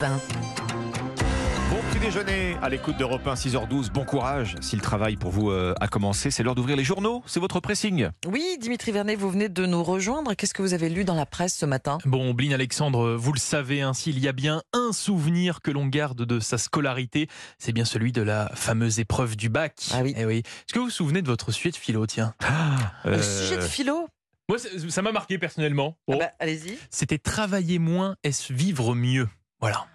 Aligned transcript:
Bon 0.00 1.76
petit 1.90 1.98
déjeuner 2.00 2.56
à 2.62 2.70
l'écoute 2.70 2.96
d'Europe 2.96 3.26
1, 3.26 3.34
6h12. 3.34 3.90
Bon 3.92 4.06
courage 4.06 4.56
si 4.62 4.74
le 4.74 4.80
travail 4.80 5.16
pour 5.16 5.30
vous 5.30 5.50
euh, 5.50 5.74
a 5.78 5.88
commencé. 5.88 6.30
C'est 6.30 6.42
l'heure 6.42 6.54
d'ouvrir 6.54 6.74
les 6.76 6.84
journaux. 6.84 7.22
C'est 7.26 7.38
votre 7.38 7.60
pressing. 7.60 8.08
Oui, 8.26 8.56
Dimitri 8.58 8.92
Vernet, 8.92 9.16
vous 9.16 9.28
venez 9.30 9.50
de 9.50 9.66
nous 9.66 9.84
rejoindre. 9.84 10.32
Qu'est-ce 10.32 10.54
que 10.54 10.62
vous 10.62 10.72
avez 10.72 10.88
lu 10.88 11.04
dans 11.04 11.14
la 11.14 11.26
presse 11.26 11.54
ce 11.54 11.66
matin? 11.66 11.98
Bon, 12.06 12.32
Blin 12.32 12.52
Alexandre, 12.52 13.14
vous 13.14 13.32
le 13.34 13.38
savez 13.38 13.82
ainsi, 13.82 14.08
il 14.08 14.18
y 14.20 14.26
a 14.26 14.32
bien 14.32 14.62
un 14.72 14.92
souvenir 14.92 15.60
que 15.60 15.70
l'on 15.70 15.86
garde 15.86 16.22
de 16.24 16.40
sa 16.40 16.56
scolarité. 16.56 17.28
C'est 17.58 17.72
bien 17.72 17.84
celui 17.84 18.12
de 18.12 18.22
la 18.22 18.50
fameuse 18.54 19.00
épreuve 19.00 19.36
du 19.36 19.50
bac. 19.50 19.74
Ah 19.92 20.00
oui. 20.02 20.14
Eh 20.16 20.24
oui. 20.24 20.38
Est-ce 20.38 20.72
que 20.72 20.78
vous 20.78 20.86
vous 20.86 20.90
souvenez 20.90 21.20
de 21.20 21.26
votre 21.26 21.52
sujet 21.52 21.72
de 21.72 21.76
philo, 21.76 22.06
tiens 22.06 22.34
Le 23.04 23.12
Euh, 23.18 23.22
sujet 23.22 23.56
de 23.58 23.62
philo? 23.62 24.08
Moi, 24.48 24.56
ça 24.58 25.02
m'a 25.02 25.12
marqué 25.12 25.36
personnellement. 25.38 25.96
Ah 26.08 26.12
Bon, 26.12 26.18
bah, 26.18 26.30
Allez-y. 26.40 26.78
C'était 26.88 27.18
travailler 27.18 27.78
moins, 27.78 28.16
est-ce 28.24 28.50
vivre 28.52 28.94
mieux? 28.94 29.28
Voilà. 29.60 29.86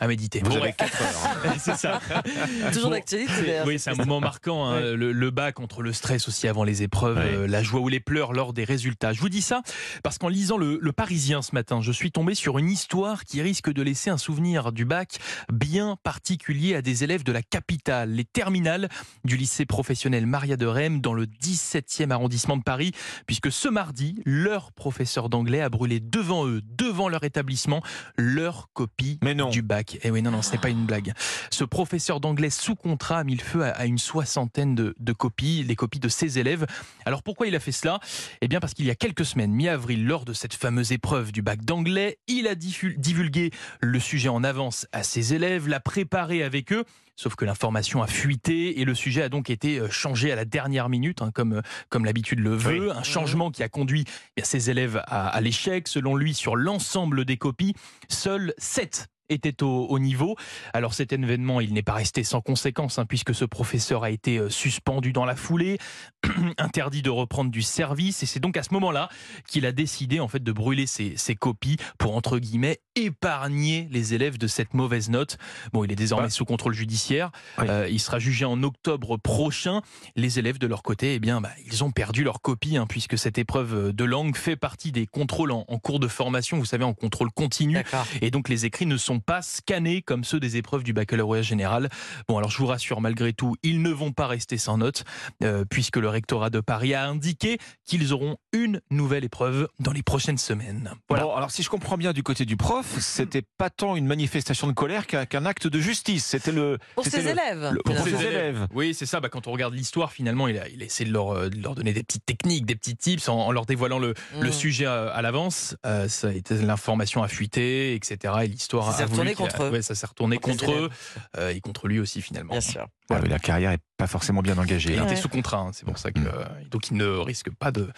À 0.00 0.06
méditer. 0.08 0.40
Vous 0.42 0.50
avez 0.52 0.60
bref. 0.60 0.76
4 0.76 1.02
heures. 1.02 1.36
hein. 1.46 1.54
c'est 1.58 1.76
ça. 1.76 2.00
Toujours 2.72 2.84
Bon, 2.84 2.90
d'actualité. 2.90 3.60
Oui, 3.66 3.78
c'est 3.78 3.90
un 3.90 3.94
moment 3.94 4.20
marquant. 4.20 4.64
hein, 4.66 4.80
Ouais. 4.80 4.96
le, 4.96 5.12
le 5.12 5.30
bac 5.30 5.60
entre 5.60 5.82
le 5.82 5.92
stress 5.92 6.26
aussi 6.28 6.48
avant 6.48 6.64
les 6.64 6.82
épreuves, 6.82 7.18
Ouais. 7.18 7.34
euh, 7.34 7.46
la 7.46 7.62
joie 7.62 7.80
ou 7.80 7.88
les 7.88 8.00
pleurs 8.00 8.32
lors 8.32 8.52
des 8.52 8.64
résultats. 8.64 9.12
Je 9.12 9.20
vous 9.20 9.28
dis 9.28 9.42
ça 9.42 9.62
parce 10.02 10.16
qu'en 10.18 10.28
lisant 10.28 10.56
le, 10.56 10.78
le 10.80 10.92
Parisien 10.92 11.42
ce 11.42 11.54
matin, 11.54 11.80
je 11.82 11.92
suis 11.92 12.10
tombé 12.12 12.34
sur 12.34 12.58
une 12.58 12.70
histoire 12.70 13.24
qui 13.24 13.42
risque 13.42 13.70
de 13.72 13.82
laisser 13.82 14.08
un 14.10 14.16
souvenir 14.18 14.72
du 14.72 14.84
bac 14.84 15.18
bien 15.52 15.96
particulier 16.02 16.74
à 16.74 16.82
des 16.82 17.04
élèves 17.04 17.22
de 17.22 17.32
la 17.32 17.42
capitale, 17.42 18.10
les 18.12 18.24
terminales 18.24 18.88
du 19.24 19.36
lycée 19.36 19.66
professionnel 19.66 20.26
Maria 20.26 20.56
de 20.56 20.66
Rem 20.66 21.00
dans 21.00 21.12
le 21.14 21.26
17e 21.26 22.10
arrondissement 22.10 22.56
de 22.56 22.62
Paris, 22.62 22.92
puisque 23.26 23.52
ce 23.52 23.68
mardi, 23.68 24.22
leur 24.24 24.72
professeur 24.72 25.28
d'anglais 25.28 25.60
a 25.60 25.68
brûlé 25.68 26.00
devant 26.00 26.46
eux, 26.46 26.62
devant 26.64 27.08
leur 27.08 27.24
établissement, 27.24 27.82
leur 28.16 28.68
copie 28.72 29.18
Mais 29.22 29.34
non. 29.34 29.50
du 29.50 29.62
bac. 29.62 29.89
Et 30.02 30.10
oui, 30.10 30.22
non, 30.22 30.30
non, 30.30 30.42
ce 30.42 30.52
n'est 30.52 30.58
pas 30.58 30.70
une 30.70 30.86
blague. 30.86 31.12
Ce 31.50 31.64
professeur 31.64 32.20
d'anglais 32.20 32.50
sous 32.50 32.76
contrat 32.76 33.18
a 33.18 33.24
mis 33.24 33.36
le 33.36 33.42
feu 33.42 33.64
à, 33.64 33.86
une 33.86 33.98
soixantaine 33.98 34.74
de, 34.74 34.94
de 34.98 35.12
copies, 35.12 35.64
les 35.64 35.76
copies 35.76 36.00
de 36.00 36.08
ses 36.08 36.38
élèves. 36.38 36.66
Alors 37.04 37.22
pourquoi 37.22 37.46
il 37.46 37.54
a 37.54 37.60
fait 37.60 37.72
cela? 37.72 38.00
Eh 38.40 38.48
bien 38.48 38.60
parce 38.60 38.74
qu'il 38.74 38.86
y 38.86 38.90
a 38.90 38.94
quelques 38.94 39.24
semaines, 39.24 39.52
mi-avril, 39.52 40.06
lors 40.06 40.24
de 40.24 40.32
cette 40.32 40.54
fameuse 40.54 40.92
épreuve 40.92 41.32
du 41.32 41.42
bac 41.42 41.64
d'anglais, 41.64 42.18
il 42.26 42.46
a 42.46 42.54
divulgué 42.54 43.50
le 43.80 44.00
sujet 44.00 44.28
en 44.28 44.44
avance 44.44 44.86
à 44.92 45.02
ses 45.02 45.34
élèves, 45.34 45.68
l'a 45.68 45.80
préparé 45.80 46.42
avec 46.42 46.72
eux. 46.72 46.84
Sauf 47.16 47.34
que 47.34 47.44
l'information 47.44 48.02
a 48.02 48.06
fuité 48.06 48.80
et 48.80 48.86
le 48.86 48.94
sujet 48.94 49.22
a 49.22 49.28
donc 49.28 49.50
été 49.50 49.78
euh, 49.78 49.90
changé 49.90 50.32
à 50.32 50.36
la 50.36 50.46
dernière 50.46 50.88
minute, 50.88 51.20
hein, 51.20 51.30
comme, 51.34 51.60
comme 51.90 52.06
l'habitude 52.06 52.38
le 52.38 52.54
veut. 52.54 52.92
Un 52.92 53.02
changement 53.02 53.50
qui 53.50 53.62
a 53.62 53.68
conduit 53.68 54.04
eh 54.08 54.40
bien, 54.40 54.44
ses 54.44 54.70
élèves 54.70 55.02
à, 55.06 55.28
à 55.28 55.40
l'échec. 55.42 55.86
Selon 55.86 56.16
lui, 56.16 56.32
sur 56.32 56.56
l'ensemble 56.56 57.26
des 57.26 57.36
copies, 57.36 57.74
seuls 58.08 58.54
7 58.56 59.10
étaient 59.30 59.62
au, 59.62 59.86
au 59.86 59.98
niveau. 59.98 60.36
Alors 60.74 60.94
cet 60.94 61.12
événement, 61.12 61.60
il 61.60 61.72
n'est 61.72 61.82
pas 61.82 61.94
resté 61.94 62.24
sans 62.24 62.40
conséquence, 62.40 62.98
hein, 62.98 63.06
puisque 63.06 63.34
ce 63.34 63.44
professeur 63.44 64.04
a 64.04 64.10
été 64.10 64.38
euh, 64.38 64.50
suspendu 64.50 65.12
dans 65.12 65.24
la 65.24 65.36
foulée, 65.36 65.78
interdit 66.58 67.02
de 67.02 67.10
reprendre 67.10 67.50
du 67.50 67.62
service, 67.62 68.22
et 68.22 68.26
c'est 68.26 68.40
donc 68.40 68.56
à 68.56 68.62
ce 68.62 68.74
moment-là 68.74 69.08
qu'il 69.46 69.66
a 69.66 69.72
décidé 69.72 70.20
en 70.20 70.28
fait 70.28 70.42
de 70.42 70.52
brûler 70.52 70.86
ses, 70.86 71.16
ses 71.16 71.34
copies 71.34 71.76
pour 71.98 72.16
entre 72.16 72.38
guillemets 72.38 72.78
épargner 72.96 73.88
les 73.90 74.14
élèves 74.14 74.38
de 74.38 74.46
cette 74.46 74.74
mauvaise 74.74 75.10
note. 75.10 75.38
Bon, 75.72 75.84
il 75.84 75.92
est 75.92 75.96
désormais 75.96 76.26
Bah. 76.26 76.30
sous 76.30 76.44
contrôle 76.44 76.74
judiciaire. 76.74 77.30
Oui. 77.58 77.66
Euh, 77.68 77.88
il 77.88 78.00
sera 78.00 78.18
jugé 78.18 78.44
en 78.44 78.62
octobre 78.62 79.16
prochain. 79.16 79.82
Les 80.16 80.38
élèves 80.38 80.58
de 80.58 80.66
leur 80.66 80.82
côté, 80.82 81.14
eh 81.14 81.18
bien, 81.18 81.40
bah, 81.40 81.50
ils 81.66 81.84
ont 81.84 81.90
perdu 81.90 82.24
leur 82.24 82.40
copie, 82.40 82.76
hein, 82.76 82.86
puisque 82.88 83.16
cette 83.16 83.38
épreuve 83.38 83.92
de 83.92 84.04
langue 84.04 84.36
fait 84.36 84.56
partie 84.56 84.92
des 84.92 85.06
contrôles 85.06 85.52
en, 85.52 85.64
en 85.68 85.78
cours 85.78 86.00
de 86.00 86.08
formation. 86.08 86.58
Vous 86.58 86.64
savez, 86.64 86.84
en 86.84 86.94
contrôle 86.94 87.30
continu. 87.32 87.78
Et 88.20 88.30
donc 88.30 88.48
les 88.48 88.66
écrits 88.66 88.86
ne 88.86 88.96
sont 88.96 89.19
pas 89.20 89.42
scannés 89.42 90.02
comme 90.02 90.24
ceux 90.24 90.40
des 90.40 90.56
épreuves 90.56 90.82
du 90.82 90.92
baccalauréat 90.92 91.42
général. 91.42 91.88
Bon 92.28 92.38
alors 92.38 92.50
je 92.50 92.58
vous 92.58 92.66
rassure, 92.66 93.00
malgré 93.00 93.32
tout, 93.32 93.56
ils 93.62 93.82
ne 93.82 93.90
vont 93.90 94.12
pas 94.12 94.26
rester 94.26 94.58
sans 94.58 94.78
note, 94.78 95.04
euh, 95.42 95.64
puisque 95.68 95.96
le 95.96 96.08
rectorat 96.08 96.50
de 96.50 96.60
Paris 96.60 96.94
a 96.94 97.06
indiqué 97.06 97.58
qu'ils 97.86 98.12
auront 98.12 98.36
une 98.52 98.80
nouvelle 98.90 99.24
épreuve 99.24 99.68
dans 99.78 99.92
les 99.92 100.02
prochaines 100.02 100.38
semaines. 100.38 100.92
Voilà. 101.08 101.24
Bon, 101.24 101.34
alors 101.34 101.50
si 101.50 101.62
je 101.62 101.68
comprends 101.70 101.96
bien 101.96 102.12
du 102.12 102.22
côté 102.22 102.44
du 102.44 102.56
prof, 102.56 102.86
c'était 103.00 103.42
pas 103.58 103.70
tant 103.70 103.96
une 103.96 104.06
manifestation 104.06 104.66
de 104.66 104.72
colère 104.72 105.06
qu'un 105.06 105.44
acte 105.46 105.66
de 105.66 105.80
justice. 105.80 106.24
C'était 106.26 106.52
le. 106.52 106.78
Pour 106.94 107.04
ses 107.04 107.22
le- 107.22 107.28
élèves. 107.30 107.70
le- 107.72 107.82
pour 107.82 107.98
ses 107.98 108.24
élèves. 108.24 108.66
Oui, 108.74 108.94
c'est 108.94 109.06
ça. 109.06 109.20
Bah, 109.20 109.28
quand 109.28 109.46
on 109.46 109.52
regarde 109.52 109.74
l'histoire, 109.74 110.12
finalement, 110.12 110.48
il 110.48 110.58
a, 110.58 110.68
il 110.68 110.82
a 110.82 110.84
essayé 110.86 111.08
de 111.08 111.12
leur, 111.14 111.30
euh, 111.30 111.48
de 111.48 111.62
leur 111.62 111.74
donner 111.74 111.92
des 111.92 112.02
petites 112.02 112.24
techniques, 112.26 112.66
des 112.66 112.74
petits 112.76 112.96
tips 112.96 113.28
en, 113.28 113.36
en 113.46 113.52
leur 113.52 113.66
dévoilant 113.66 113.98
le, 113.98 114.14
le 114.40 114.48
Mmh. 114.48 114.52
sujet 114.52 114.86
à, 114.86 115.08
à 115.08 115.22
l'avance. 115.22 115.76
Euh, 115.86 116.08
ça 116.08 116.28
a 116.28 116.32
été 116.32 116.54
l'information 116.56 117.22
a 117.22 117.28
fuité, 117.28 117.94
etc. 117.94 118.34
Et 118.42 118.46
l'histoire 118.48 118.88
a 118.88 118.92
retourné 119.10 119.34
qu'il 119.34 119.44
a- 119.44 119.48
contre 119.48 119.62
eux. 119.64 119.70
Ouais, 119.70 119.82
ça 119.82 119.94
s'est 119.94 120.06
retourné 120.06 120.38
Contre 120.38 120.70
eux 120.72 120.90
euh, 121.38 121.50
et 121.50 121.60
contre 121.60 121.88
lui 121.88 122.00
aussi 122.00 122.22
finalement. 122.22 122.52
Bien 122.52 122.60
sûr. 122.60 122.86
Ah 123.10 123.18
oui, 123.22 123.28
la 123.28 123.38
carrière 123.38 123.72
est 123.72 123.80
pas 123.96 124.06
forcément 124.06 124.40
bien 124.42 124.56
engagée. 124.58 124.92
Il 124.92 124.98
hein. 124.98 125.02
était 125.04 125.14
Ouais. 125.14 125.20
sous 125.20 125.28
contrat, 125.28 125.58
hein, 125.58 125.70
c'est 125.72 125.84
pour 125.84 125.98
ça 125.98 126.12
que 126.12 126.20
Mm. 126.20 126.26
euh, 126.32 126.44
donc 126.70 126.90
il 126.90 126.96
ne 126.96 127.06
risque 127.06 127.50
pas 127.50 127.70
de 127.72 127.90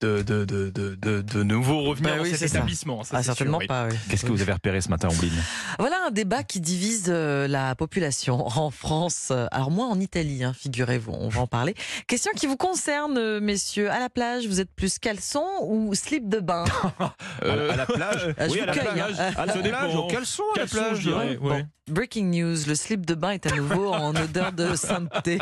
de, 0.00 0.22
de, 0.22 0.44
de, 0.44 0.70
de, 0.70 0.94
de- 0.94 1.22
de 1.22 1.42
nouveau 1.42 1.82
revenir 1.82 2.10
Bah 2.12 2.16
dans 2.18 2.22
oui, 2.22 2.30
cet 2.30 2.38
c'est 2.38 2.48
ça. 2.48 2.58
établissement. 2.58 3.02
ça, 3.02 3.16
Ah, 3.16 3.22
sûr, 3.22 3.32
certainement 3.34 3.58
oui. 3.58 3.66
pas. 3.66 3.88
oui. 3.88 3.96
Qu'est-ce 4.08 4.24
que 4.24 4.30
vous 4.30 4.42
avez 4.42 4.52
repéré 4.52 4.80
ce 4.80 4.88
matin, 4.90 5.08
Ombline? 5.10 5.32
Voilà 5.80 5.96
un 6.06 6.10
débat 6.12 6.44
qui 6.44 6.60
divise 6.60 7.06
euh, 7.08 7.48
la 7.48 7.74
population 7.74 8.46
en 8.46 8.70
France. 8.70 9.28
euh, 9.32 9.46
Alors 9.50 9.70
moins 9.72 9.88
en 9.88 9.98
Italie, 9.98 10.44
hein, 10.44 10.52
figurez-vous, 10.56 11.12
on 11.12 11.28
va 11.28 11.40
en 11.40 11.46
parler. 11.48 11.74
Question 12.06 12.30
qui 12.36 12.46
vous 12.46 12.56
concerne, 12.56 13.18
euh, 13.18 13.40
messieurs. 13.40 13.90
À 13.90 13.98
la 13.98 14.08
plage, 14.08 14.46
vous 14.46 14.60
êtes 14.60 14.70
plus 14.72 14.98
caleçon 15.00 15.44
ou 15.62 15.92
slip 15.94 16.28
de 16.28 16.38
bain? 16.40 16.64
Euh, 17.44 17.70
à, 17.72 17.76
la 17.76 17.86
plage? 17.86 18.34
Ah, 18.38 18.46
Oui, 18.50 18.60
à 18.60 18.66
la 18.66 18.72
cueille, 18.72 18.82
plage. 18.92 19.14
hein. 19.20 19.30
À 19.36 19.46
la 19.46 19.52
plage, 19.54 19.94
au 19.94 20.06
caleçon, 20.08 20.42
à 20.56 20.60
la 20.60 20.66
plage. 20.66 20.96
je 20.98 21.08
dirais, 21.10 21.36
Bon. 21.36 21.50
ouais. 21.50 21.66
Breaking 21.88 22.24
news, 22.26 22.56
le 22.66 22.74
slip 22.74 23.06
de 23.06 23.14
bain 23.14 23.30
est 23.30 23.46
à 23.46 23.54
nouveau 23.56 23.92
en 23.94 24.14
odeur 24.14 24.52
de 24.52 24.74
sainteté, 24.74 25.38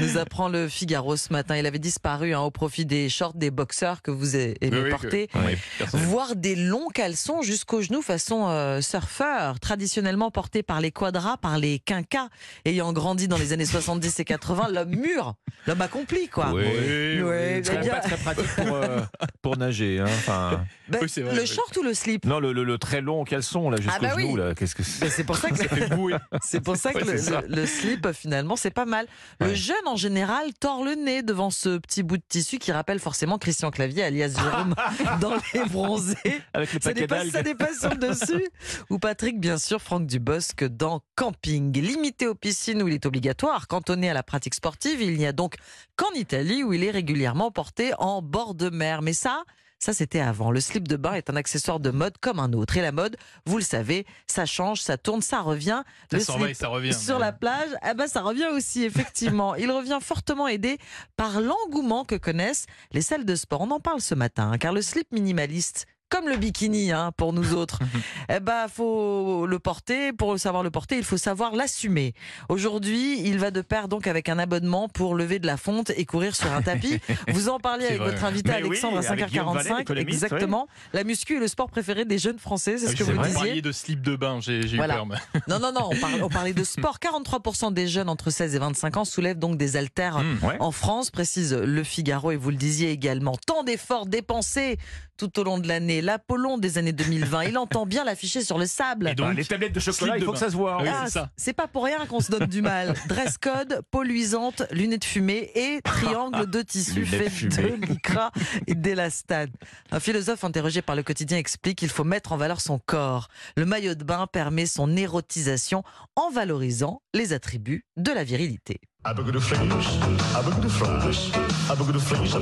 nous 0.00 0.18
apprend 0.18 0.48
le 0.48 0.68
Figaro 0.68 1.16
ce 1.16 1.32
matin. 1.32 1.56
Il 1.56 1.64
avait 1.66 1.78
disparu 1.78 2.34
hein, 2.34 2.40
au 2.40 2.50
profit 2.50 2.84
des 2.84 3.08
shorts 3.08 3.32
des 3.34 3.50
boxeurs 3.50 3.95
que 4.02 4.10
vous 4.10 4.36
aimez 4.36 4.56
Oui, 4.62 4.68
oui, 4.72 4.82
que- 4.84 4.90
porter. 4.90 5.28
oui, 5.34 5.56
personnellement. 5.78 6.10
Voire 6.10 6.36
des 6.36 6.56
longs 6.56 6.88
caleçons 6.88 7.42
jusqu'aux 7.42 7.82
genoux 7.82 8.02
façon 8.02 8.48
euh, 8.48 8.80
surfeur, 8.80 9.60
traditionnellement 9.60 10.30
portés 10.30 10.62
par 10.62 10.80
les 10.80 10.90
quadras, 10.90 11.36
par 11.36 11.58
les 11.58 11.78
quinquas, 11.78 12.28
ayant 12.64 12.92
grandi 12.92 13.28
dans 13.28 13.38
les 13.38 13.52
années 13.52 13.66
70 13.66 14.18
et 14.20 14.24
80, 14.24 14.68
l'homme 14.72 14.90
mûr, 14.96 15.34
l'homme 15.66 15.80
accompli 15.82 16.28
quoi. 16.28 16.52
Oui. 16.52 16.64
Même 16.64 17.62
bien- 17.62 17.90
pas 17.90 18.00
très 18.00 18.16
pratique 18.16 18.54
pour, 18.56 18.74
euh, 18.76 19.00
pour 19.42 19.56
nager. 19.56 20.00
hein. 20.00 20.04
Enfin, 20.06 20.64
Ben, 20.88 21.00
Oui, 21.02 21.08
vrai, 21.22 21.34
le 21.34 21.40
oui. 21.40 21.46
short 21.46 21.76
ou 21.78 21.82
le 21.82 21.94
slip? 21.94 22.24
Non, 22.24 22.38
le, 22.38 22.52
le- 22.52 22.62
le 22.62 22.78
très 22.78 23.00
long 23.00 23.24
caleçon 23.24 23.70
là 23.70 23.76
jusqu'au 23.76 23.92
Ah 23.96 24.00
bah 24.00 24.12
oui. 24.16 24.22
genou 24.22 24.36
là. 24.36 24.54
Qu'est-ce 24.54 24.74
que 24.76 24.82
c'est? 24.84 25.00
Ben, 25.00 25.10
C'est 25.10 25.24
pour 25.24 25.36
ça 25.36 25.50
que 25.50 25.56
c'est 26.42 26.60
pour 26.60 26.76
ça 26.76 26.92
que 26.92 26.98
Ouais, 26.98 27.04
le, 27.12 27.18
c'est 27.18 27.30
ça. 27.32 27.40
le- 27.48 27.56
le 27.56 27.66
slip 27.66 28.12
finalement 28.12 28.54
c'est 28.56 28.70
pas 28.70 28.84
mal. 28.84 29.06
Le 29.40 29.54
jeune 29.54 29.74
en 29.86 29.96
général 29.96 30.46
tord 30.60 30.84
le 30.84 30.94
nez 30.94 31.22
devant 31.22 31.50
ce 31.50 31.78
petit 31.78 32.02
bout 32.02 32.18
de 32.18 32.22
tissu 32.28 32.58
qui 32.58 32.70
rappelle 32.72 33.00
forcément 33.00 33.36
Christian 33.38 33.70
Clavier 33.70 33.85
alias 34.02 34.34
Jérôme 34.36 34.74
dans 35.20 35.34
les 35.54 35.64
bronzés. 35.64 36.16
avec 36.52 36.72
le 36.72 36.80
Ça 36.80 36.92
dépasse, 36.92 37.28
ça 37.30 37.42
dépasse 37.42 37.80
sur 37.80 37.90
le 37.90 37.96
dessus. 37.96 38.48
Ou 38.90 38.98
Patrick, 38.98 39.40
bien 39.40 39.58
sûr, 39.58 39.80
Franck 39.80 40.06
Dubosc 40.06 40.64
dans 40.64 41.00
Camping. 41.14 41.72
Limité 41.80 42.26
aux 42.26 42.34
piscines 42.34 42.82
où 42.82 42.88
il 42.88 42.94
est 42.94 43.06
obligatoire, 43.06 43.68
cantonné 43.68 44.10
à 44.10 44.14
la 44.14 44.22
pratique 44.22 44.54
sportive, 44.54 45.00
il 45.00 45.16
n'y 45.16 45.26
a 45.26 45.32
donc 45.32 45.54
qu'en 45.96 46.10
Italie 46.14 46.62
où 46.62 46.72
il 46.72 46.84
est 46.84 46.90
régulièrement 46.90 47.50
porté 47.50 47.92
en 47.98 48.22
bord 48.22 48.54
de 48.54 48.70
mer. 48.70 49.02
Mais 49.02 49.12
ça, 49.12 49.44
ça 49.78 49.92
c'était 49.92 50.20
avant. 50.20 50.50
Le 50.50 50.60
slip 50.60 50.88
de 50.88 50.96
bain 50.96 51.14
est 51.14 51.30
un 51.30 51.36
accessoire 51.36 51.80
de 51.80 51.90
mode 51.90 52.16
comme 52.18 52.40
un 52.40 52.52
autre. 52.52 52.76
Et 52.76 52.82
la 52.82 52.92
mode, 52.92 53.16
vous 53.44 53.58
le 53.58 53.62
savez, 53.62 54.06
ça 54.26 54.46
change, 54.46 54.80
ça 54.80 54.96
tourne, 54.96 55.22
ça 55.22 55.40
revient. 55.40 55.82
Ça 56.10 56.16
le 56.16 56.40
va 56.40 56.50
et 56.50 56.54
ça 56.54 56.68
revient. 56.68 56.94
sur 56.94 57.18
la 57.18 57.32
plage, 57.32 57.70
eh 57.88 57.94
ben 57.94 58.06
ça 58.06 58.22
revient 58.22 58.48
aussi 58.52 58.84
effectivement. 58.84 59.54
Il 59.56 59.70
revient 59.70 59.98
fortement 60.00 60.48
aidé 60.48 60.78
par 61.16 61.40
l'engouement 61.40 62.04
que 62.04 62.14
connaissent 62.14 62.66
les 62.92 63.02
salles 63.02 63.24
de 63.24 63.34
sport. 63.34 63.60
On 63.62 63.70
en 63.70 63.80
parle 63.80 64.00
ce 64.00 64.14
matin, 64.14 64.50
hein, 64.52 64.58
car 64.58 64.72
le 64.72 64.82
slip 64.82 65.12
minimaliste. 65.12 65.86
Comme 66.08 66.28
le 66.28 66.36
bikini, 66.36 66.92
hein, 66.92 67.10
pour 67.16 67.32
nous 67.32 67.52
autres. 67.54 67.80
eh 68.30 68.38
ben, 68.38 68.66
faut 68.72 69.44
le 69.46 69.58
porter. 69.58 70.12
Pour 70.12 70.38
savoir 70.38 70.62
le 70.62 70.70
porter, 70.70 70.96
il 70.98 71.02
faut 71.04 71.16
savoir 71.16 71.54
l'assumer. 71.56 72.14
Aujourd'hui, 72.48 73.20
il 73.26 73.38
va 73.38 73.50
de 73.50 73.60
pair 73.60 73.88
donc 73.88 74.06
avec 74.06 74.28
un 74.28 74.38
abonnement 74.38 74.88
pour 74.88 75.16
lever 75.16 75.38
de 75.40 75.46
la 75.46 75.56
fonte 75.56 75.90
et 75.90 76.04
courir 76.04 76.36
sur 76.36 76.52
un 76.52 76.62
tapis. 76.62 77.00
Vous 77.28 77.48
en 77.48 77.58
parliez 77.58 77.86
avec 77.86 77.98
vrai. 77.98 78.10
votre 78.12 78.24
invité 78.24 78.50
Mais 78.50 78.62
oui, 78.62 78.68
Alexandre 78.68 78.98
à 78.98 79.10
avec 79.10 79.26
Guillaume 79.26 79.52
Vallet, 79.52 79.68
5h45. 79.70 79.78
l'économiste, 79.78 80.22
Exactement. 80.24 80.68
La 80.92 81.02
muscu 81.02 81.36
est 81.36 81.40
le 81.40 81.48
sport 81.48 81.68
préféré 81.70 82.04
des 82.04 82.18
jeunes 82.18 82.38
Français, 82.38 82.78
c'est 82.78 82.84
Ah 82.86 82.88
ce 82.88 82.92
oui, 82.92 82.98
que 82.98 83.04
vous 83.04 83.12
vrai. 83.12 83.24
disiez. 83.28 83.32
Vous 83.40 83.44
parliez 83.46 83.62
de 83.62 83.72
slip 83.72 84.00
de 84.02 84.14
bain, 84.16 84.38
j'ai 84.40 84.60
Voilà. 84.76 85.02
eu 85.04 85.08
peur. 85.08 85.18
Non, 85.48 85.58
non, 85.58 85.72
non, 85.72 85.88
on, 85.92 85.96
parle- 85.96 86.22
on 86.22 86.28
parlait 86.28 86.52
de 86.54 86.64
sport. 86.64 86.98
43% 87.00 87.72
des 87.72 87.88
jeunes 87.88 88.08
entre 88.08 88.30
16 88.30 88.54
et 88.54 88.58
25 88.58 88.96
ans 88.98 89.04
soulèvent 89.04 89.38
donc 89.38 89.56
des 89.58 89.76
haltères 89.76 90.18
Mmh. 90.18 90.44
Ouais. 90.46 90.56
en 90.60 90.70
France, 90.70 91.10
précise 91.10 91.52
le 91.52 91.82
Figaro, 91.82 92.30
et 92.30 92.36
vous 92.36 92.50
le 92.50 92.56
disiez 92.56 92.90
également. 92.90 93.36
Tant 93.46 93.64
d'efforts 93.64 94.06
dépensés 94.06 94.78
tout 95.16 95.38
au 95.40 95.44
long 95.44 95.58
de 95.58 95.66
l'année 95.66 95.95
années, 95.98 96.02
l'Apollon 96.06 96.58
des 96.58 96.78
années 96.78 96.92
2020. 96.92 97.44
Il 97.44 97.58
entend 97.58 97.86
bien 97.86 98.04
l'afficher 98.04 98.42
sur 98.42 98.58
le 98.58 98.66
sable. 98.66 99.08
Et 99.08 99.14
donc, 99.14 99.28
Bah, 99.28 99.34
les 99.34 99.44
tablettes 99.44 99.72
de 99.72 99.80
chocolat, 99.80 100.16
il 100.18 100.24
faut 100.24 100.32
de 100.32 100.36
que 100.36 100.40
ça 100.40 100.50
se 100.50 100.56
voit. 100.56 100.82
Oui, 100.82 100.88
Ah, 100.90 101.06
c'est 101.36 101.52
pas 101.52 101.66
pour 101.66 101.84
rien 101.84 102.06
qu'on 102.06 102.20
se 102.20 102.30
donne 102.30 102.46
du 102.46 102.62
mal. 102.62 102.94
Dress 103.08 103.38
code, 103.38 103.80
peau 103.90 104.02
luisante, 104.02 104.62
lunettes 104.70 105.04
fumées 105.04 105.50
et 105.54 105.80
triangle 105.82 106.48
de 106.50 106.62
tissu 106.62 107.04
fait 107.06 107.30
fumées. 107.30 107.76
de 107.78 107.86
lycra 107.86 108.30
et 108.66 108.74
d'élastane. 108.74 109.50
Un 109.90 110.00
philosophe 110.00 110.44
interrogé 110.44 110.82
par 110.82 110.96
le 110.96 111.02
quotidien 111.02 111.38
explique 111.38 111.78
qu'il 111.78 111.88
faut 111.90 112.04
mettre 112.04 112.32
en 112.32 112.36
valeur 112.36 112.60
son 112.60 112.78
corps. 112.78 113.28
Le 113.56 113.64
maillot 113.64 113.94
de 113.94 114.04
bain 114.04 114.26
permet 114.26 114.66
son 114.66 114.96
érotisation 114.96 115.82
en 116.16 116.30
valorisant 116.30 117.02
les 117.14 117.32
attributs 117.32 117.84
de 117.96 118.12
la 118.12 118.24
virilité. 118.24 118.80
The 119.06 119.38
flash, 119.40 119.86
I 120.34 120.42
boogie 120.42 120.62
the 120.62 120.68
flash, 120.68 121.30
flash, 121.30 121.70
I 121.70 121.74
boogie 121.76 121.92
the 121.92 121.98
flash, 122.00 122.34
I 122.34 122.38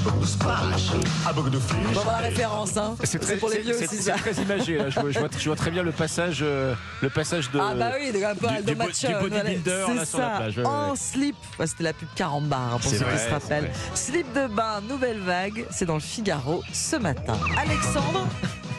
boogie 0.00 0.20
the 0.20 0.26
splash, 0.26 0.90
I 0.90 1.32
boogie 1.32 1.50
the 1.52 1.60
flash. 1.60 1.86
On 1.90 1.92
va 1.92 2.00
voir 2.02 2.20
la 2.22 2.28
référence, 2.28 2.76
hein. 2.76 2.96
C'est 3.04 3.20
très, 3.20 3.36
pour 3.36 3.50
les 3.50 3.56
c'est- 3.56 3.62
vieux 3.62 3.74
c'est- 3.78 3.84
aussi, 3.86 3.96
c'est 3.98 4.10
ça. 4.10 4.14
très 4.14 4.32
imagé. 4.42 4.78
Là. 4.78 4.90
Je, 4.90 4.98
vois, 4.98 5.10
je 5.12 5.18
vois- 5.20 5.28
je 5.38 5.44
vois 5.48 5.54
très 5.56 5.70
bien 5.70 5.84
le 5.84 5.92
passage, 5.92 6.40
euh, 6.42 6.74
le 7.02 7.08
passage 7.08 7.52
de. 7.52 7.60
Ah 7.60 7.74
bah 7.76 7.92
oui, 8.00 8.08
un 8.24 8.34
peu 8.34 8.48
du- 8.64 8.74
bo- 8.74 8.84
Macho, 8.84 9.06
du 9.06 9.12
voilà. 9.14 9.20
bodybuilder, 9.44 9.84
C'est 9.86 9.94
là, 9.94 10.04
sur 10.04 10.18
la 10.18 10.24
ça. 10.30 10.36
plage, 10.38 10.56
ouais, 10.58 10.62
ouais, 10.64 10.68
En 10.68 10.90
ouais. 10.90 10.96
slip, 10.96 11.36
Bah, 11.56 11.66
c'était 11.68 11.84
la 11.84 11.92
pub 11.92 12.08
Carambar 12.16 12.60
hein, 12.74 12.78
pour 12.80 12.90
C'est 12.90 12.98
ceux 12.98 13.04
vrai, 13.04 13.12
qui 13.14 13.18
se 13.20 13.24
c'est 13.26 13.32
rappellent. 13.32 13.70
Slip 13.94 14.32
de 14.32 14.46
bain, 14.48 14.80
nouvelle 14.88 15.20
vague, 15.20 15.66
c'est 15.70 15.84
dans 15.86 15.94
le 15.94 16.00
Figaro 16.00 16.64
ce 16.72 16.96
matin. 16.96 17.34
Alexandre, 17.56 18.26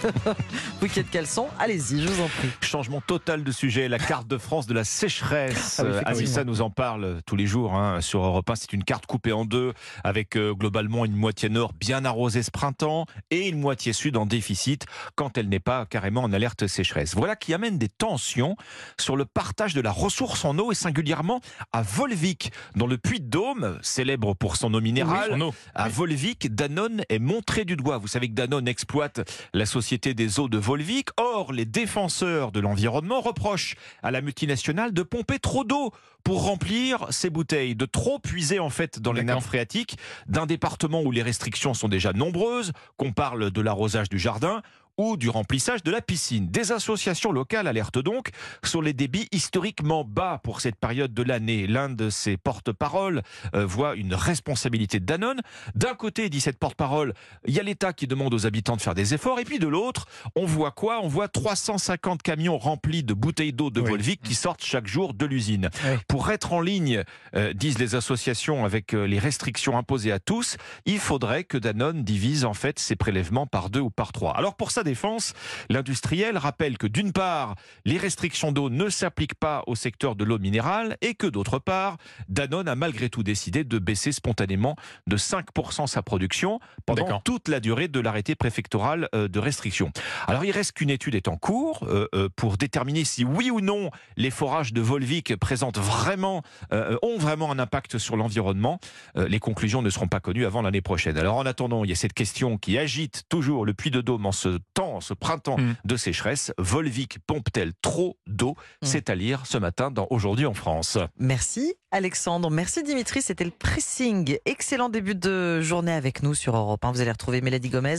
bouquet 0.81 1.03
de 1.03 1.07
caleçon, 1.09 1.47
allez-y, 1.59 2.01
je 2.01 2.07
vous 2.07 2.21
en 2.23 2.27
prie. 2.27 2.49
Changement 2.61 3.01
total 3.01 3.43
de 3.43 3.51
sujet, 3.51 3.87
la 3.87 3.99
carte 3.99 4.27
de 4.27 4.37
France 4.37 4.67
de 4.67 4.73
la 4.73 4.83
sécheresse. 4.83 5.79
Ah 5.79 5.83
oui, 5.83 5.89
Euh. 5.93 6.01
Anissa 6.05 6.43
nous 6.43 6.61
en 6.61 6.69
parle 6.69 7.21
tous 7.25 7.35
les 7.35 7.47
jours 7.47 7.75
hein, 7.75 8.01
sur 8.01 8.23
Europe 8.23 8.49
1. 8.49 8.55
C'est 8.55 8.73
une 8.73 8.83
carte 8.83 9.05
coupée 9.05 9.31
en 9.31 9.45
deux 9.45 9.73
avec 10.03 10.35
euh, 10.35 10.53
globalement 10.53 11.05
une 11.05 11.15
moitié 11.15 11.49
nord 11.49 11.73
bien 11.79 12.05
arrosée 12.05 12.43
ce 12.43 12.51
printemps 12.51 13.05
et 13.31 13.47
une 13.49 13.59
moitié 13.59 13.93
sud 13.93 14.17
en 14.17 14.25
déficit 14.25 14.85
quand 15.15 15.37
elle 15.37 15.49
n'est 15.49 15.59
pas 15.59 15.85
carrément 15.85 16.21
en 16.23 16.33
alerte 16.33 16.67
sécheresse. 16.67 17.15
Voilà 17.15 17.35
qui 17.35 17.53
amène 17.53 17.77
des 17.77 17.89
tensions 17.89 18.55
sur 18.99 19.15
le 19.15 19.25
partage 19.25 19.73
de 19.73 19.81
la 19.81 19.91
ressource 19.91 20.45
en 20.45 20.57
eau 20.59 20.71
et 20.71 20.75
singulièrement 20.75 21.41
à 21.71 21.81
Volvic, 21.81 22.51
dans 22.75 22.87
le 22.87 22.97
Puy-de-Dôme, 22.97 23.79
célèbre 23.81 24.33
pour 24.33 24.55
son 24.55 24.73
eau 24.73 24.81
minérale. 24.81 25.29
Son 25.31 25.41
eau. 25.41 25.53
À 25.75 25.89
Volvic, 25.89 26.53
Danone 26.53 27.03
est 27.09 27.19
montré 27.19 27.65
du 27.65 27.75
doigt. 27.75 27.97
Vous 27.97 28.07
savez 28.07 28.27
que 28.29 28.33
Danone 28.33 28.67
exploite 28.67 29.21
la 29.53 29.65
société 29.65 29.92
des 29.97 30.39
eaux 30.39 30.49
de 30.49 30.57
Volvic. 30.57 31.09
Or, 31.17 31.53
les 31.53 31.65
défenseurs 31.65 32.51
de 32.51 32.59
l'environnement 32.59 33.21
reprochent 33.21 33.75
à 34.01 34.11
la 34.11 34.21
multinationale 34.21 34.93
de 34.93 35.03
pomper 35.03 35.39
trop 35.39 35.63
d'eau 35.63 35.91
pour 36.23 36.43
remplir 36.43 37.07
ses 37.09 37.29
bouteilles, 37.29 37.75
de 37.75 37.85
trop 37.85 38.17
puiser 38.19 38.59
en 38.59 38.69
fait 38.69 38.99
dans 38.99 39.11
les 39.11 39.23
nappes 39.23 39.43
phréatiques 39.43 39.97
d'un 40.27 40.45
département 40.45 41.01
où 41.01 41.11
les 41.11 41.21
restrictions 41.21 41.73
sont 41.73 41.89
déjà 41.89 42.13
nombreuses, 42.13 42.71
qu'on 42.97 43.11
parle 43.11 43.51
de 43.51 43.61
l'arrosage 43.61 44.09
du 44.09 44.19
jardin 44.19 44.61
ou 44.97 45.17
du 45.17 45.29
remplissage 45.29 45.83
de 45.83 45.91
la 45.91 46.01
piscine. 46.01 46.47
Des 46.49 46.71
associations 46.71 47.31
locales 47.31 47.67
alertent 47.67 47.99
donc 47.99 48.29
sur 48.63 48.81
les 48.81 48.93
débits 48.93 49.27
historiquement 49.31 50.03
bas 50.03 50.39
pour 50.43 50.61
cette 50.61 50.75
période 50.75 51.13
de 51.13 51.23
l'année. 51.23 51.67
L'un 51.67 51.89
de 51.89 52.09
ses 52.09 52.37
porte-paroles 52.37 53.21
euh, 53.55 53.65
voit 53.65 53.95
une 53.95 54.13
responsabilité 54.13 54.99
de 54.99 55.05
Danone. 55.05 55.41
D'un 55.75 55.95
côté, 55.95 56.29
dit 56.29 56.41
cette 56.41 56.59
porte-parole, 56.59 57.13
il 57.45 57.53
y 57.53 57.59
a 57.59 57.63
l'État 57.63 57.93
qui 57.93 58.07
demande 58.07 58.33
aux 58.33 58.45
habitants 58.45 58.75
de 58.75 58.81
faire 58.81 58.95
des 58.95 59.13
efforts. 59.13 59.39
Et 59.39 59.45
puis 59.45 59.59
de 59.59 59.67
l'autre, 59.67 60.05
on 60.35 60.45
voit 60.45 60.71
quoi? 60.71 60.99
On 61.01 61.07
voit 61.07 61.27
350 61.27 62.21
camions 62.21 62.57
remplis 62.57 63.03
de 63.03 63.13
bouteilles 63.13 63.53
d'eau 63.53 63.69
de 63.69 63.81
Oui. 63.81 63.89
Volvic 63.91 64.21
qui 64.21 64.35
sortent 64.35 64.63
chaque 64.63 64.87
jour 64.87 65.13
de 65.13 65.25
l'usine. 65.25 65.69
Oui. 65.85 65.97
Pour 66.07 66.31
être 66.31 66.53
en 66.53 66.61
ligne, 66.61 67.03
euh, 67.35 67.53
disent 67.53 67.79
les 67.79 67.95
associations, 67.95 68.65
avec 68.65 68.93
euh, 68.93 69.05
les 69.05 69.19
restrictions 69.19 69.77
imposées 69.77 70.11
à 70.11 70.19
tous, 70.19 70.57
il 70.85 70.99
faudrait 70.99 71.43
que 71.43 71.57
Danone 71.57 72.03
divise 72.03 72.45
en 72.45 72.53
fait 72.53 72.79
ses 72.79 72.95
prélèvements 72.95 73.47
par 73.47 73.69
deux 73.69 73.79
ou 73.79 73.89
par 73.89 74.11
trois. 74.11 74.35
Alors 74.35 74.55
pour 74.55 74.71
sa 74.83 74.89
défense, 74.89 75.33
l'industriel 75.69 76.37
rappelle 76.37 76.77
que 76.77 76.87
d'une 76.87 77.13
part, 77.13 77.55
les 77.85 77.97
restrictions 77.97 78.51
d'eau 78.51 78.69
ne 78.69 78.89
s'appliquent 78.89 79.35
pas 79.35 79.63
au 79.65 79.75
secteur 79.75 80.15
de 80.15 80.25
l'eau 80.25 80.39
minérale 80.39 80.97
et 81.01 81.15
que 81.15 81.27
d'autre 81.27 81.57
part, 81.57 81.97
Danone 82.27 82.67
a 82.67 82.75
malgré 82.75 83.09
tout 83.09 83.23
décidé 83.23 83.63
de 83.63 83.79
baisser 83.79 84.11
spontanément 84.11 84.75
de 85.07 85.15
5% 85.15 85.87
sa 85.87 86.01
production 86.01 86.59
pendant 86.85 87.21
toute 87.21 87.47
la 87.47 87.59
durée 87.59 87.87
de 87.87 87.99
l'arrêté 87.99 88.35
préfectoral 88.35 89.07
euh, 89.15 89.27
de 89.27 89.39
restriction. 89.39 89.91
Alors 90.27 90.43
il 90.43 90.51
reste 90.51 90.73
qu'une 90.73 90.89
étude 90.89 91.15
est 91.15 91.27
en 91.27 91.37
cours 91.37 91.83
euh, 91.83 92.07
euh, 92.13 92.27
pour 92.35 92.57
déterminer 92.57 93.05
si 93.05 93.23
oui 93.23 93.51
ou 93.51 93.61
non 93.61 93.89
les 94.17 94.31
forages 94.31 94.73
de 94.73 94.81
Volvic 94.81 95.35
présentent 95.37 95.77
vraiment, 95.77 96.41
ont 96.71 97.17
vraiment 97.17 97.51
un 97.51 97.59
impact 97.59 97.97
sur 97.97 98.15
l'environnement. 98.17 98.79
Les 99.15 99.39
conclusions 99.39 99.81
ne 99.81 99.89
seront 99.89 100.07
pas 100.07 100.19
connues 100.19 100.45
avant 100.45 100.61
l'année 100.61 100.81
prochaine. 100.81 101.17
Alors 101.17 101.37
en 101.37 101.45
attendant, 101.45 101.83
il 101.83 101.89
y 101.89 101.93
a 101.93 101.95
cette 101.95 102.13
question 102.13 102.57
qui 102.57 102.77
agite 102.77 103.23
toujours 103.29 103.65
le 103.65 103.73
puits 103.73 103.91
de 103.91 104.01
Dôme 104.01 104.25
en 104.25 104.31
ce 104.31 104.59
temps, 104.73 105.01
ce 105.01 105.13
printemps 105.13 105.57
Mm. 105.57 105.75
de 105.85 105.95
sécheresse. 105.97 106.51
Volvic 106.57 107.19
pompe-t-elle 107.27 107.73
trop 107.81 108.17
d'eau? 108.27 108.51
Mm. 108.81 108.85
C'est 108.85 109.09
à 109.09 109.15
lire 109.15 109.45
ce 109.45 109.57
matin 109.57 109.91
dans 109.91 110.07
Aujourd'hui 110.09 110.45
en 110.45 110.53
France. 110.53 110.97
Merci 111.17 111.75
Alexandre, 111.91 112.49
merci 112.49 112.81
Dimitri, 112.81 113.21
c'était 113.21 113.43
le 113.43 113.51
pressing. 113.51 114.37
Excellent 114.45 114.89
début 114.89 115.13
de 115.13 115.61
journée 115.61 115.91
avec 115.91 116.23
nous 116.23 116.33
sur 116.33 116.55
Europe 116.55 116.83
1. 116.83 116.91
Vous 116.91 117.01
allez 117.01 117.11
retrouver 117.11 117.39
Mélanie 117.41 117.69
Gomez 117.69 117.97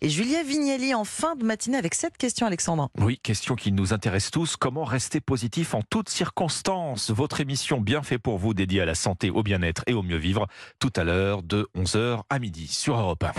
et 0.00 0.08
Julia 0.08 0.42
Vignali 0.42 0.92
en 0.92 1.04
fin 1.04 1.36
de 1.36 1.44
matinée 1.44 1.78
avec 1.78 1.94
cette 1.94 2.16
question 2.16 2.46
Alexandre. 2.48 2.88
Oui, 2.98 3.20
question 3.22 3.54
qui 3.54 3.70
nous 3.70 3.92
intéresse 3.92 4.32
tous. 4.32 4.56
Comment 4.56 4.82
rester 4.84 5.20
positif 5.20 5.74
en 5.74 5.82
toutes 5.88 6.08
circonstances? 6.08 7.10
Votre 7.12 7.40
émission 7.40 7.80
bien 7.80 8.02
fait 8.02 8.18
pour 8.18 8.38
vous 8.38 8.54
dédiée 8.54 8.80
à 8.80 8.86
la 8.86 8.96
santé, 8.96 9.30
au 9.30 9.44
bien-être 9.44 9.84
et 9.86 9.94
au 9.94 10.02
mieux 10.02 10.16
vivre 10.18 10.48
tout 10.80 10.92
à 10.96 11.04
l'heure 11.04 11.44
de 11.44 11.68
11h 11.76 12.22
à 12.30 12.38
midi 12.40 12.66
sur 12.66 12.96
Europe 12.98 13.22
1. 13.22 13.32